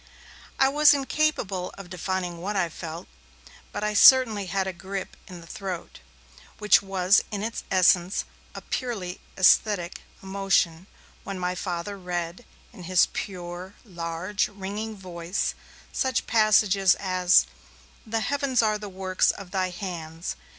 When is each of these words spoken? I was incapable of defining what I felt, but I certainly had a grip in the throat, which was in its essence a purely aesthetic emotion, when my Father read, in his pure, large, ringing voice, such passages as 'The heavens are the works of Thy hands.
I 0.57 0.67
was 0.67 0.95
incapable 0.95 1.71
of 1.77 1.91
defining 1.91 2.41
what 2.41 2.55
I 2.55 2.69
felt, 2.69 3.07
but 3.71 3.83
I 3.83 3.93
certainly 3.93 4.47
had 4.47 4.65
a 4.65 4.73
grip 4.73 5.15
in 5.27 5.41
the 5.41 5.45
throat, 5.45 5.99
which 6.57 6.81
was 6.81 7.23
in 7.29 7.43
its 7.43 7.63
essence 7.69 8.25
a 8.55 8.61
purely 8.61 9.21
aesthetic 9.37 10.01
emotion, 10.23 10.87
when 11.23 11.37
my 11.37 11.53
Father 11.53 11.99
read, 11.99 12.45
in 12.73 12.85
his 12.85 13.09
pure, 13.13 13.75
large, 13.85 14.47
ringing 14.47 14.95
voice, 14.97 15.53
such 15.93 16.25
passages 16.25 16.95
as 16.95 17.45
'The 18.03 18.21
heavens 18.21 18.63
are 18.63 18.79
the 18.79 18.89
works 18.89 19.29
of 19.29 19.51
Thy 19.51 19.69
hands. 19.69 20.35